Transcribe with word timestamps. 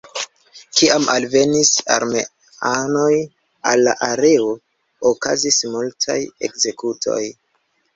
Kiam 0.77 1.03
alvenis 1.15 1.69
la 1.81 1.97
armeanoj 1.97 3.13
al 3.75 3.87
la 3.91 3.97
areo 4.11 4.51
okazis 5.15 5.65
multaj 5.79 6.21
ekzekutoj. 6.51 7.25